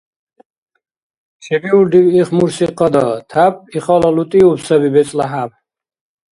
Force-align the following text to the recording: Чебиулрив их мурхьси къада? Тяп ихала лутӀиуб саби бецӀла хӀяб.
Чебиулрив 1.43 2.05
их 2.19 2.27
мурхьси 2.35 2.67
къада? 2.77 3.05
Тяп 3.29 3.55
ихала 3.77 4.09
лутӀиуб 4.15 4.57
саби 4.65 4.89
бецӀла 4.93 5.25
хӀяб. 5.31 5.51